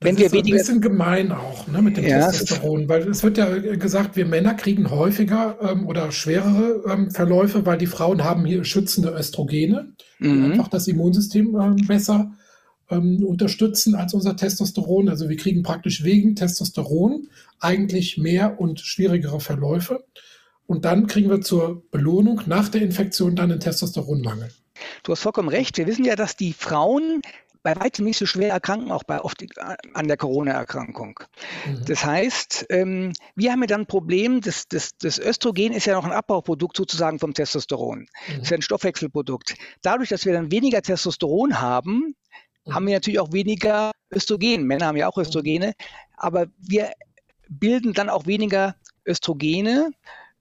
[0.00, 3.08] Das wenn wir ist weniger ein bisschen gemein auch ne, mit dem ja, Testosteron, weil
[3.08, 7.86] es wird ja gesagt, wir Männer kriegen häufiger ähm, oder schwerere ähm, Verläufe, weil die
[7.86, 10.52] Frauen haben hier schützende Östrogene, die mhm.
[10.52, 12.30] einfach das Immunsystem ähm, besser
[12.90, 15.08] ähm, unterstützen als unser Testosteron.
[15.08, 20.04] Also wir kriegen praktisch wegen Testosteron eigentlich mehr und schwierigere Verläufe.
[20.66, 24.50] Und dann kriegen wir zur Belohnung nach der Infektion dann einen Testosteronmangel.
[25.02, 25.76] Du hast vollkommen recht.
[25.78, 27.22] Wir wissen ja, dass die Frauen
[27.74, 29.44] bei weitem nicht so schwer erkranken, auch bei oft
[29.92, 31.20] an der Corona-Erkrankung.
[31.66, 31.84] Mhm.
[31.84, 35.94] Das heißt, ähm, wir haben ja dann ein Problem, das, das, das Östrogen ist ja
[35.94, 38.00] noch ein Abbauprodukt sozusagen vom Testosteron.
[38.00, 38.06] Mhm.
[38.28, 39.54] Das ist ja ein Stoffwechselprodukt.
[39.82, 42.14] Dadurch, dass wir dann weniger Testosteron haben,
[42.64, 42.74] mhm.
[42.74, 44.64] haben wir natürlich auch weniger Östrogen.
[44.64, 45.74] Männer haben ja auch Östrogene,
[46.16, 46.92] aber wir
[47.50, 48.76] bilden dann auch weniger
[49.06, 49.90] Östrogene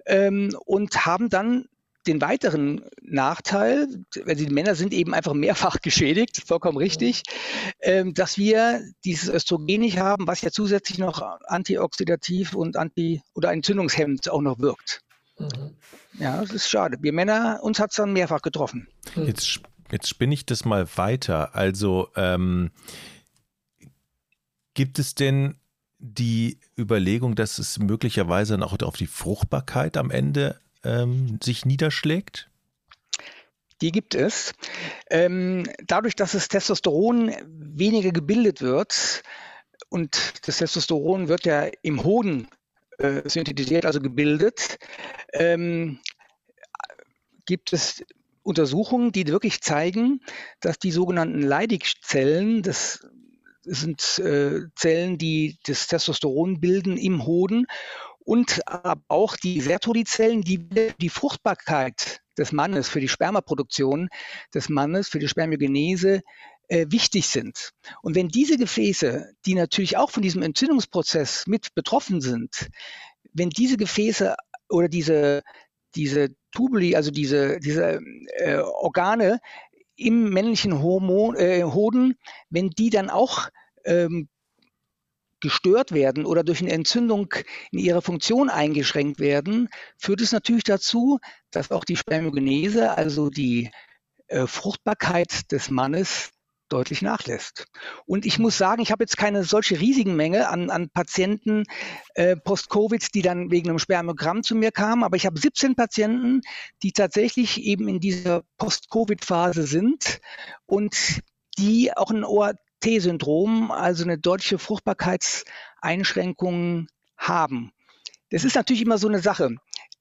[0.06, 1.66] ähm, und haben dann
[2.08, 3.88] den weiteren Nachteil,
[4.26, 7.24] also die Männer sind eben einfach mehrfach geschädigt, vollkommen richtig,
[7.82, 13.52] ähm, dass wir dieses Östrogen nicht haben, was ja zusätzlich noch antioxidativ und anti- oder
[13.52, 15.02] entzündungshemmend auch noch wirkt.
[15.38, 15.76] Mhm.
[16.20, 16.98] Ja, das ist schade.
[17.02, 18.88] Wir Männer, uns hat es dann mehrfach getroffen.
[19.16, 19.60] Jetzt,
[19.92, 21.56] jetzt spinne ich das mal weiter.
[21.56, 22.72] Also ähm,
[24.74, 25.60] gibt es denn
[26.00, 32.50] die Überlegung, dass es möglicherweise dann auch auf die Fruchtbarkeit am Ende ähm, sich niederschlägt?
[33.82, 34.54] Die gibt es.
[35.10, 39.22] Ähm, dadurch, dass das Testosteron weniger gebildet wird
[39.90, 42.48] und das Testosteron wird ja im Hoden
[42.98, 44.80] äh, synthetisiert, also gebildet,
[45.34, 46.00] ähm,
[47.46, 48.04] gibt es
[48.42, 50.22] Untersuchungen, die wirklich zeigen,
[50.62, 53.06] dass die sogenannten Leidigzellen, das
[53.64, 57.68] sind äh, Zellen, die das Testosteron bilden im Hoden
[58.28, 58.60] und
[59.08, 60.68] auch die Sertolizellen, die
[61.00, 64.10] die Fruchtbarkeit des Mannes, für die Spermaproduktion
[64.54, 66.24] des Mannes, für die Spermiogenese
[66.68, 67.72] äh, wichtig sind.
[68.02, 72.68] Und wenn diese Gefäße, die natürlich auch von diesem Entzündungsprozess mit betroffen sind,
[73.32, 74.36] wenn diese Gefäße
[74.68, 75.42] oder diese,
[75.96, 78.02] diese Tubuli, also diese, diese
[78.40, 79.40] äh, Organe
[79.96, 82.16] im männlichen Hormon, äh, Hoden,
[82.50, 83.48] wenn die dann auch
[83.86, 84.28] ähm,
[85.40, 87.34] gestört werden oder durch eine Entzündung
[87.72, 91.20] in ihrer Funktion eingeschränkt werden, führt es natürlich dazu,
[91.52, 93.72] dass auch die Spermiogenese, also die
[94.28, 96.32] äh, Fruchtbarkeit des Mannes,
[96.70, 97.68] deutlich nachlässt.
[98.06, 101.64] Und ich muss sagen, ich habe jetzt keine solche riesigen Menge an, an Patienten
[102.16, 106.42] äh, post-Covid, die dann wegen einem Spermiogramm zu mir kamen, aber ich habe 17 Patienten,
[106.84, 110.20] die tatsächlich eben in dieser Post-Covid-Phase sind
[110.66, 111.22] und
[111.58, 112.24] die auch ein
[112.84, 116.88] OAT-Syndrom, also eine deutliche Fruchtbarkeitseinschränkung
[117.18, 117.72] haben.
[118.30, 119.56] Das ist natürlich immer so eine Sache.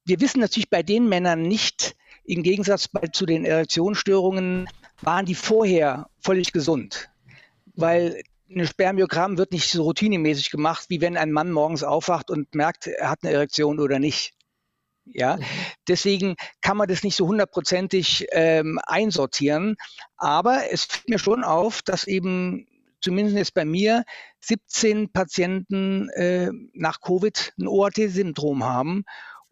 [0.05, 4.69] Wir wissen natürlich bei den Männern nicht, im Gegensatz bei, zu den Erektionsstörungen,
[5.01, 7.11] waren die vorher völlig gesund.
[7.75, 12.55] Weil ein Spermiogramm wird nicht so routinemäßig gemacht, wie wenn ein Mann morgens aufwacht und
[12.55, 14.36] merkt, er hat eine Erektion oder nicht.
[15.13, 15.39] Ja,
[15.89, 19.77] deswegen kann man das nicht so hundertprozentig ähm, einsortieren.
[20.17, 22.67] Aber es fällt mir schon auf, dass eben
[23.01, 24.05] zumindest jetzt bei mir
[24.41, 29.05] 17 Patienten äh, nach Covid ein OAT-Syndrom haben.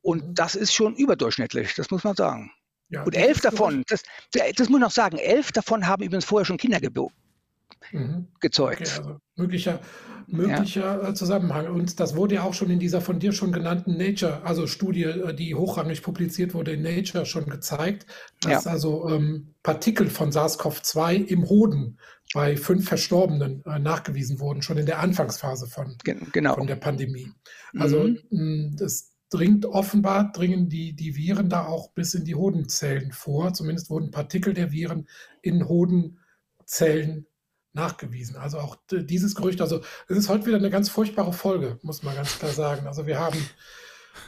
[0.02, 0.34] Und mhm.
[0.34, 2.50] das ist schon überdurchschnittlich, das muss man sagen.
[2.90, 6.44] Ja, und elf davon, das, das muss ich noch sagen, elf davon haben übrigens vorher
[6.44, 6.78] schon Kinder
[7.92, 8.28] mhm.
[8.40, 8.82] gezeugt.
[8.82, 9.80] Okay, also möglicher,
[10.26, 11.08] möglicher ja.
[11.08, 11.68] Äh, Zusammenhang.
[11.68, 15.04] Und das wurde ja auch schon in dieser von dir schon genannten Nature, also Studie,
[15.04, 18.06] äh, die hochrangig publiziert wurde in Nature, schon gezeigt,
[18.40, 18.70] dass ja.
[18.70, 21.98] also ähm, Partikel von SARS-CoV-2 im Hoden
[22.32, 25.96] bei fünf Verstorbenen äh, nachgewiesen wurden, schon in der Anfangsphase von,
[26.32, 26.54] genau.
[26.54, 27.30] von der Pandemie.
[27.78, 28.18] Also mhm.
[28.30, 33.52] mh, das dringt offenbar, dringen die, die Viren da auch bis in die Hodenzellen vor.
[33.52, 35.08] Zumindest wurden Partikel der Viren
[35.42, 37.26] in Hodenzellen
[37.74, 38.36] nachgewiesen.
[38.36, 42.14] Also auch dieses Gerücht, also es ist heute wieder eine ganz furchtbare Folge, muss man
[42.14, 42.86] ganz klar sagen.
[42.86, 43.38] Also wir haben,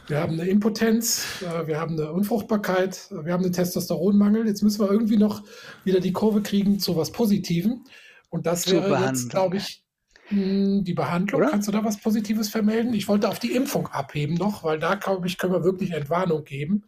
[0.09, 4.47] wir haben eine Impotenz, äh, wir haben eine Unfruchtbarkeit, wir haben einen Testosteronmangel.
[4.47, 5.45] Jetzt müssen wir irgendwie noch
[5.85, 7.85] wieder die Kurve kriegen zu was Positivem.
[8.31, 9.85] Und das wäre jetzt, glaube ich,
[10.29, 11.51] hm, die Behandlung, Oder?
[11.51, 12.93] kannst du da was Positives vermelden?
[12.95, 16.45] Ich wollte auf die Impfung abheben noch, weil da, glaube ich, können wir wirklich Entwarnung
[16.45, 16.85] geben.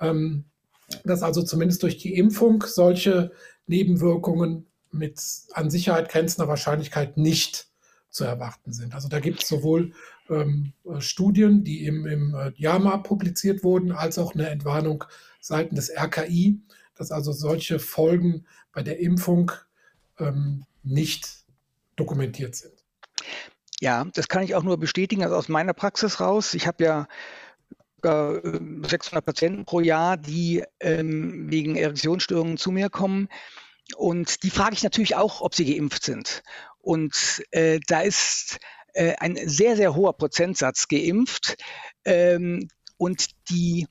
[0.00, 0.46] Ähm,
[1.04, 3.32] dass also zumindest durch die Impfung solche
[3.66, 5.20] Nebenwirkungen mit
[5.52, 7.68] an Sicherheit grenzender Wahrscheinlichkeit nicht
[8.10, 8.94] zu erwarten sind.
[8.94, 9.92] Also da gibt es sowohl
[10.30, 15.04] ähm, Studien, die im, im äh, JAMA publiziert wurden, als auch eine Entwarnung
[15.40, 16.60] seitens des RKI,
[16.94, 19.52] dass also solche Folgen bei der Impfung
[20.18, 21.44] ähm, nicht
[21.96, 22.72] dokumentiert sind.
[23.80, 26.54] Ja, das kann ich auch nur bestätigen, also aus meiner Praxis raus.
[26.54, 27.08] Ich habe ja
[28.02, 33.28] 600 äh, Patienten pro Jahr, die ähm, wegen Erektionsstörungen zu mir kommen.
[33.94, 36.42] Und die frage ich natürlich auch, ob sie geimpft sind.
[36.78, 38.58] Und äh, da ist
[38.94, 41.56] äh, ein sehr, sehr hoher Prozentsatz geimpft.
[42.04, 43.86] Ähm, und die,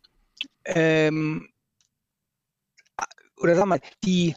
[0.66, 1.50] ähm,
[3.38, 4.36] oder wir mal, die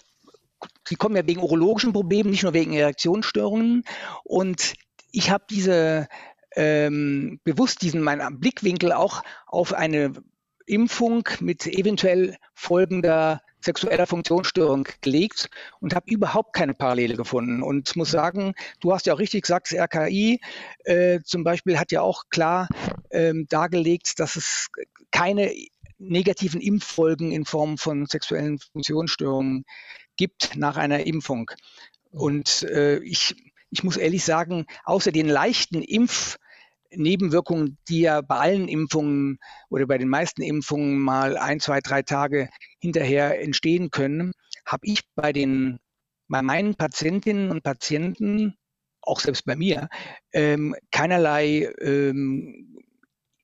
[0.91, 3.85] die kommen ja wegen urologischen Problemen, nicht nur wegen Erektionsstörungen.
[4.25, 4.75] Und
[5.13, 6.09] ich habe diese
[6.57, 10.13] ähm, bewusst diesen meinen Blickwinkel auch auf eine
[10.67, 17.63] Impfung mit eventuell folgender sexueller Funktionsstörung gelegt und habe überhaupt keine Parallele gefunden.
[17.63, 20.41] Und muss sagen, du hast ja auch richtig gesagt, das RKI
[20.85, 22.69] äh, zum Beispiel hat ja auch klar
[23.11, 24.69] ähm, dargelegt, dass es
[25.11, 25.53] keine
[25.99, 29.65] negativen Impffolgen in Form von sexuellen Funktionsstörungen
[30.17, 31.51] gibt nach einer Impfung.
[32.11, 33.35] Und äh, ich,
[33.71, 35.83] ich muss ehrlich sagen, außer den leichten
[36.91, 39.39] Impfnebenwirkungen, die ja bei allen Impfungen
[39.71, 42.49] oder bei den meisten Impfungen mal ein, zwei, drei Tage
[42.81, 44.33] hinterher entstehen können,
[44.65, 45.79] habe ich bei den
[46.29, 48.55] bei meinen Patientinnen und Patienten,
[49.01, 49.89] auch selbst bei mir,
[50.33, 52.77] ähm, keinerlei ähm,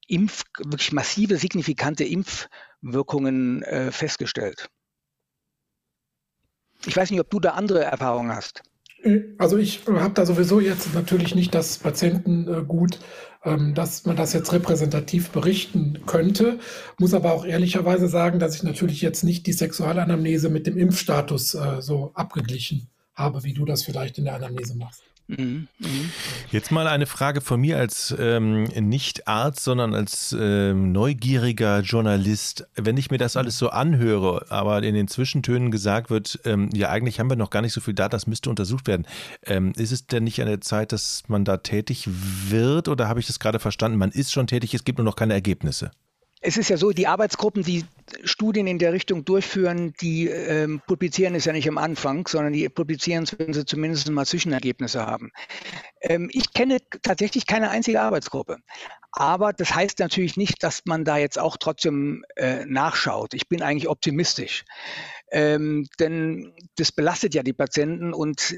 [0.07, 4.69] Impf, wirklich massive, signifikante Impfwirkungen äh, festgestellt.
[6.85, 8.63] Ich weiß nicht, ob du da andere Erfahrungen hast.
[9.03, 13.01] Äh, also ich habe da sowieso jetzt natürlich nicht das Patientengut, ähm,
[13.75, 16.59] dass man das jetzt repräsentativ berichten könnte,
[16.99, 21.55] muss aber auch ehrlicherweise sagen, dass ich natürlich jetzt nicht die Sexualanamnese mit dem Impfstatus
[21.55, 25.03] äh, so abgeglichen habe, wie du das vielleicht in der Anamnese machst.
[25.27, 26.11] Mhm, mhm.
[26.51, 32.67] Jetzt mal eine Frage von mir als ähm, nicht Arzt, sondern als ähm, neugieriger Journalist.
[32.75, 36.91] Wenn ich mir das alles so anhöre, aber in den Zwischentönen gesagt wird, ähm, ja
[36.91, 39.07] eigentlich haben wir noch gar nicht so viel da, das müsste untersucht werden.
[39.47, 43.21] Ähm, ist es denn nicht an der Zeit, dass man da tätig wird oder habe
[43.21, 43.97] ich das gerade verstanden?
[43.97, 45.91] Man ist schon tätig, es gibt nur noch keine Ergebnisse.
[46.47, 47.85] Es ist ja so, die Arbeitsgruppen, die
[48.23, 52.69] Studien in der Richtung durchführen, die ähm, publizieren es ja nicht am Anfang, sondern die
[52.69, 55.33] publizieren es, wenn sie zumindest mal Zwischenergebnisse haben.
[56.03, 58.59] Ähm, ich kenne tatsächlich keine einzige Arbeitsgruppe.
[59.11, 63.33] Aber das heißt natürlich nicht, dass man da jetzt auch trotzdem äh, nachschaut.
[63.33, 64.65] Ich bin eigentlich optimistisch.
[65.33, 68.55] Ähm, denn das belastet ja die Patienten und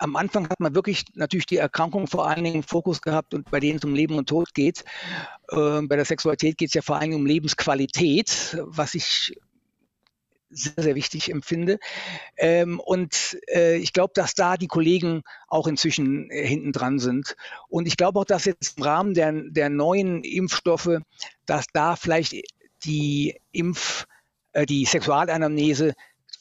[0.00, 3.50] am Anfang hat man wirklich natürlich die Erkrankung vor allen Dingen im Fokus gehabt und
[3.50, 4.84] bei denen es um Leben und Tod geht.
[5.50, 9.34] Äh, bei der Sexualität geht es ja vor allen Dingen um Lebensqualität, was ich
[10.48, 11.78] sehr, sehr wichtig empfinde.
[12.36, 17.36] Ähm, und äh, ich glaube, dass da die Kollegen auch inzwischen äh, hinten dran sind.
[17.68, 20.98] Und ich glaube auch, dass jetzt im Rahmen der, der neuen Impfstoffe,
[21.46, 22.34] dass da vielleicht
[22.84, 24.06] die Impf,
[24.52, 25.92] äh, die Sexualanamnese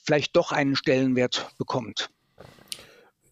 [0.06, 2.10] vielleicht doch einen Stellenwert bekommt.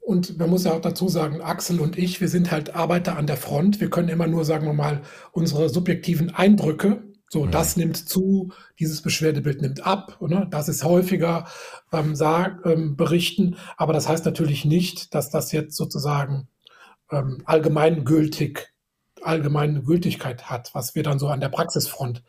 [0.07, 3.27] Und man muss ja auch dazu sagen, Axel und ich, wir sind halt Arbeiter an
[3.27, 3.81] der Front.
[3.81, 5.01] Wir können immer nur, sagen wir mal,
[5.33, 7.51] unsere subjektiven Eindrücke so, mhm.
[7.51, 10.47] das nimmt zu, dieses Beschwerdebild nimmt ab, ne?
[10.49, 11.45] das ist häufiger
[11.91, 16.47] ähm, sag, ähm, berichten, aber das heißt natürlich nicht, dass das jetzt sozusagen
[17.11, 18.69] ähm, allgemeingültig,
[19.21, 22.23] allgemeine Gültigkeit hat, was wir dann so an der Praxisfront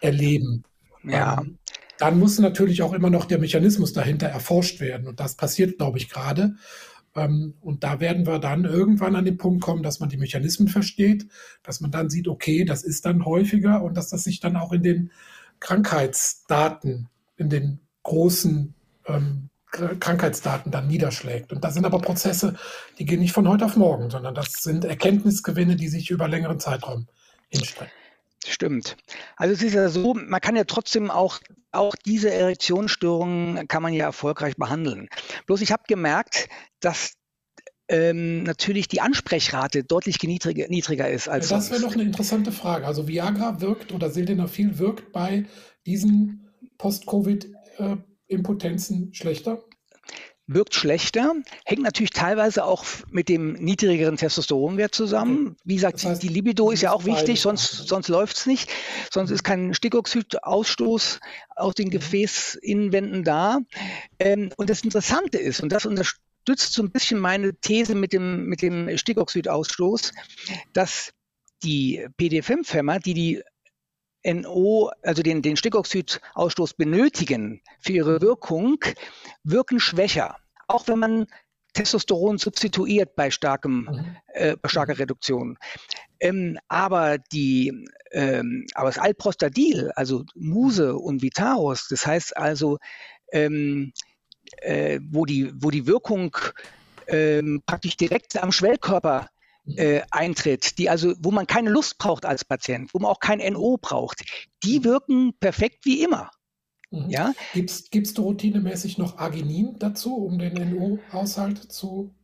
[0.00, 0.64] erleben.
[1.04, 1.40] Ja.
[1.40, 1.58] Ähm,
[1.98, 5.98] dann muss natürlich auch immer noch der Mechanismus dahinter erforscht werden und das passiert, glaube
[5.98, 6.56] ich, gerade.
[7.14, 10.68] Ähm, und da werden wir dann irgendwann an den Punkt kommen, dass man die Mechanismen
[10.68, 11.26] versteht,
[11.62, 14.72] dass man dann sieht, okay, das ist dann häufiger und dass das sich dann auch
[14.72, 15.10] in den
[15.60, 18.74] Krankheitsdaten, in den großen
[19.06, 21.52] ähm, Krankheitsdaten dann niederschlägt.
[21.52, 22.56] Und das sind aber Prozesse,
[22.98, 26.60] die gehen nicht von heute auf morgen, sondern das sind Erkenntnisgewinne, die sich über längeren
[26.60, 27.08] Zeitraum
[27.48, 28.01] hinstrecken.
[28.46, 28.96] Stimmt.
[29.36, 31.38] Also es ist ja so, man kann ja trotzdem auch,
[31.70, 35.08] auch diese Erektionsstörungen kann man ja erfolgreich behandeln.
[35.46, 36.48] Bloß ich habe gemerkt,
[36.80, 37.12] dass
[37.88, 42.52] ähm, natürlich die Ansprechrate deutlich niedriger, niedriger ist als ja, Das wäre noch eine interessante
[42.52, 42.86] Frage.
[42.86, 45.44] Also Viagra wirkt oder Sildenafil wirkt bei
[45.86, 49.62] diesen Post-Covid-Impotenzen äh, schlechter?
[50.46, 55.56] Wirkt schlechter, hängt natürlich teilweise auch mit dem niedrigeren Testosteronwert zusammen.
[55.64, 58.70] Wie gesagt, das heißt, die Libido ist ja auch wichtig, sonst, sonst läuft es nicht.
[59.10, 61.20] Sonst ist kein Stickoxidausstoß
[61.56, 61.92] aus den mhm.
[61.92, 63.58] Gefäßinnenwänden da.
[64.18, 68.46] Ähm, und das Interessante ist, und das unterstützt so ein bisschen meine These mit dem,
[68.46, 70.12] mit dem Stickoxidausstoß,
[70.72, 71.12] dass
[71.62, 73.42] die PD5-Hämmer, die die
[74.24, 78.78] NO, also den, den Stickoxidausstoß benötigen für ihre Wirkung,
[79.44, 80.36] wirken schwächer.
[80.68, 81.26] Auch wenn man
[81.74, 84.16] Testosteron substituiert bei, starkem, mhm.
[84.28, 85.58] äh, starker Reduktion.
[86.20, 92.78] Ähm, aber, die, ähm, aber das Alprostadil, also Muse und Vitarus, das heißt also,
[93.32, 93.92] ähm,
[94.58, 96.36] äh, wo, die, wo die Wirkung
[97.06, 99.28] ähm, praktisch direkt am Schwellkörper
[99.76, 103.38] äh, eintritt, die also, wo man keine Lust braucht als Patient, wo man auch kein
[103.52, 104.24] NO braucht,
[104.64, 104.84] die mhm.
[104.84, 106.30] wirken perfekt wie immer.
[106.90, 107.08] Mhm.
[107.08, 107.32] Ja?
[107.54, 112.14] Gibst, du routinemäßig noch Arginin dazu, um den NO-Haushalt zu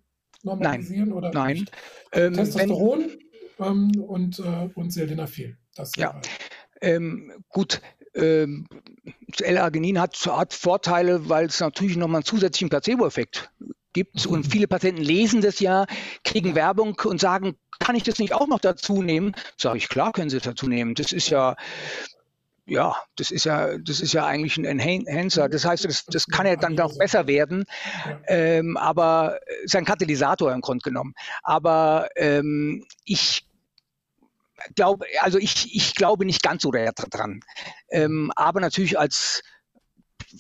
[0.42, 1.08] normalisieren?
[1.08, 1.70] Nein, oder nein.
[2.12, 3.10] Ähm, Testosteron
[3.58, 5.56] ähm, und, äh, und Sildenafil.
[5.74, 6.20] Das ja,
[6.80, 7.80] ähm, gut.
[8.14, 8.66] Ähm,
[9.40, 13.50] L-Arginin hat, hat Vorteile, weil es natürlich nochmal einen zusätzlichen Placebo-Effekt
[13.98, 14.26] gibt.
[14.26, 15.86] Und viele Patienten lesen das ja,
[16.24, 19.34] kriegen Werbung und sagen, kann ich das nicht auch noch dazu nehmen?
[19.56, 20.94] Sage ich, klar können Sie dazu nehmen.
[20.94, 21.56] Das ist ja,
[22.66, 25.48] ja, das ist ja, das ist ja eigentlich ein Enhancer.
[25.48, 27.64] Das heißt, das, das kann ja dann noch besser werden.
[28.28, 31.14] Ähm, aber ist ein Katalysator im Grunde genommen.
[31.42, 33.46] Aber ähm, ich
[34.74, 37.40] glaube, also ich, ich glaube nicht ganz so daran.
[37.90, 39.42] Ähm, aber natürlich als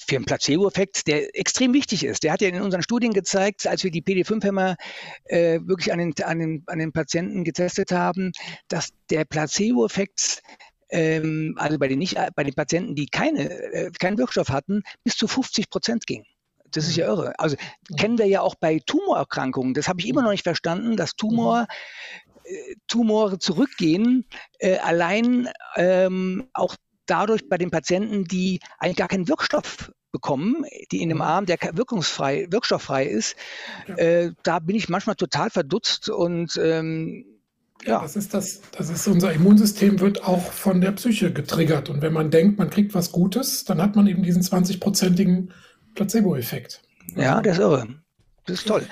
[0.06, 2.22] für einen Placebo-Effekt, der extrem wichtig ist.
[2.22, 4.76] Der hat ja in unseren Studien gezeigt, als wir die PD5-Hämmer
[5.24, 8.32] äh, wirklich an den, an, den, an den Patienten getestet haben,
[8.68, 10.42] dass der Placebo-Effekt
[10.90, 15.16] ähm, also bei den, nicht, bei den Patienten, die keine, äh, keinen Wirkstoff hatten, bis
[15.16, 16.24] zu 50 Prozent ging.
[16.70, 17.12] Das ist ja mhm.
[17.12, 17.38] irre.
[17.38, 17.56] Also
[17.96, 19.74] kennen wir ja auch bei Tumorerkrankungen.
[19.74, 21.66] Das habe ich immer noch nicht verstanden, dass Tumor,
[22.44, 24.26] äh, Tumore zurückgehen,
[24.58, 26.76] äh, allein ähm, auch
[27.08, 31.22] dadurch bei den Patienten, die eigentlich gar keinen Wirkstoff bekommen, die in einem mhm.
[31.22, 33.36] Arm, der wirkungsfrei, wirkstofffrei ist,
[33.88, 33.96] ja.
[33.96, 37.24] äh, da bin ich manchmal total verdutzt und ähm,
[37.84, 38.00] ja.
[38.00, 41.88] Das ist das, das ist unser Immunsystem wird auch von der Psyche getriggert.
[41.88, 45.50] Und wenn man denkt, man kriegt was Gutes, dann hat man eben diesen 20-prozentigen
[45.94, 46.82] Placebo-Effekt.
[47.14, 47.86] Ja, das ist irre.
[48.46, 48.84] Das ist toll.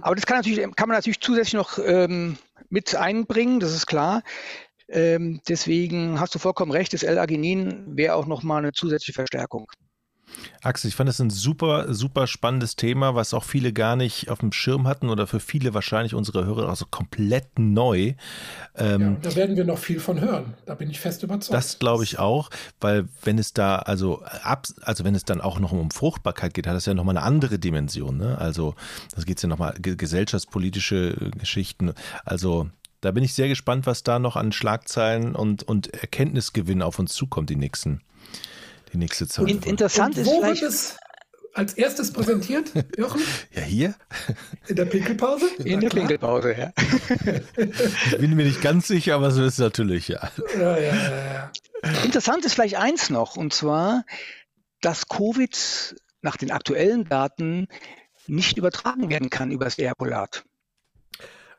[0.00, 2.36] Aber das kann, natürlich, kann man natürlich zusätzlich noch ähm,
[2.68, 4.22] mit einbringen, das ist klar.
[4.92, 9.66] Ähm, deswegen hast du vollkommen recht, das L-Arginin wäre auch nochmal eine zusätzliche Verstärkung.
[10.62, 14.38] Axel, ich fand das ein super, super spannendes Thema, was auch viele gar nicht auf
[14.40, 18.14] dem Schirm hatten oder für viele wahrscheinlich unsere Hörer also komplett neu.
[18.76, 20.54] Ähm, ja, da werden wir noch viel von hören.
[20.66, 21.54] Da bin ich fest überzeugt.
[21.54, 22.50] Das glaube ich auch,
[22.80, 26.66] weil wenn es da also ab, also wenn es dann auch noch um Fruchtbarkeit geht,
[26.66, 28.16] hat das ja nochmal eine andere Dimension.
[28.16, 28.38] Ne?
[28.38, 28.74] Also
[29.14, 31.92] das geht ja nochmal gesellschaftspolitische Geschichten.
[32.24, 32.70] Also
[33.02, 37.12] da bin ich sehr gespannt, was da noch an Schlagzeilen und, und Erkenntnisgewinn auf uns
[37.12, 38.00] zukommt, die nächsten,
[38.92, 39.48] die nächste Zeit.
[39.48, 40.96] In, interessant und ist wo wird es
[41.52, 43.20] als erstes präsentiert, Jochen?
[43.50, 43.94] Ja, hier.
[44.68, 45.46] In der Pinkelpause?
[45.64, 46.72] In der Pinkelpause, ja.
[47.56, 50.30] ich bin mir nicht ganz sicher, aber so ist es natürlich, ja.
[50.56, 51.50] Ja, ja, ja.
[52.04, 54.04] Interessant ist vielleicht eins noch, und zwar,
[54.80, 57.66] dass Covid nach den aktuellen Daten
[58.28, 60.44] nicht übertragen werden kann über das Airpolat.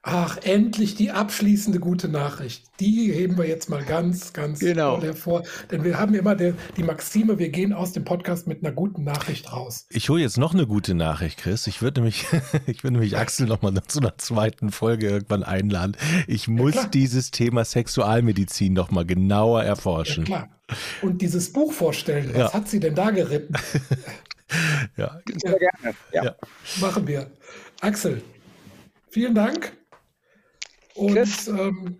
[0.06, 2.66] Ach, endlich die abschließende gute Nachricht.
[2.82, 5.01] Die heben wir jetzt mal ganz, ganz genau.
[5.01, 5.43] hervor.
[5.72, 9.06] Denn wir haben immer der, die Maxime, wir gehen aus dem Podcast mit einer guten
[9.06, 9.88] Nachricht raus.
[9.89, 11.68] Ich hole jetzt noch eine gute Nachricht, Chris.
[11.68, 12.26] Ich würde nämlich,
[12.68, 15.95] ich würde nämlich Axel nochmal zu einer zweiten Folge irgendwann einladen.
[16.28, 20.26] Ich muss ja, dieses Thema Sexualmedizin nochmal genauer erforschen.
[20.26, 20.49] Ja, klar.
[21.01, 22.54] Und dieses Buch vorstellen, was ja.
[22.54, 23.56] hat sie denn da geritten?
[24.97, 25.18] ja.
[25.34, 25.95] Sehr gerne.
[26.12, 26.36] Ja.
[26.82, 27.32] Machen wir.
[27.80, 28.22] Axel,
[29.10, 29.72] vielen Dank.
[30.96, 31.98] Und ähm,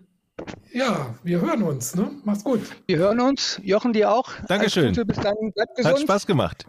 [0.72, 1.94] ja, wir hören uns.
[1.94, 2.10] Ne?
[2.24, 2.60] Mach's gut.
[2.86, 3.60] Wir hören uns.
[3.62, 4.30] Jochen, dir auch.
[4.48, 4.88] Dankeschön.
[4.88, 5.34] Gute, bis dann.
[5.54, 5.94] Bleib gesund.
[5.94, 6.66] Hat Spaß gemacht.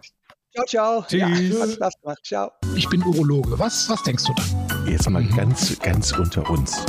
[0.54, 1.04] Ciao, ciao.
[1.06, 1.54] Tschüss.
[1.54, 2.18] Ja, hat Spaß gemacht.
[2.24, 2.50] Ciao.
[2.74, 3.58] Ich bin Urologe.
[3.58, 4.90] Was, was denkst du da?
[4.90, 6.86] Jetzt mal ganz, ganz unter uns.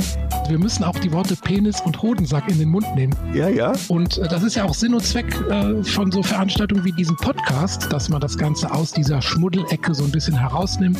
[0.48, 3.14] Wir müssen auch die Worte Penis und Hodensack in den Mund nehmen.
[3.34, 3.72] Ja, ja.
[3.88, 7.16] Und äh, das ist ja auch Sinn und Zweck äh, von so Veranstaltungen wie diesem
[7.16, 10.98] Podcast, dass man das Ganze aus dieser Schmuddelecke so ein bisschen herausnimmt.